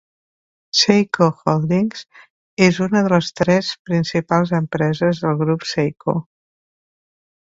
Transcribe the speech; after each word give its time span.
Seiko 0.77 1.25
Holdings 1.51 2.01
és 2.67 2.79
una 2.85 3.03
de 3.07 3.11
les 3.15 3.29
tres 3.41 3.69
principals 3.91 4.55
empreses 4.61 5.21
del 5.27 5.41
grup 5.43 5.69
Seiko. 5.75 6.17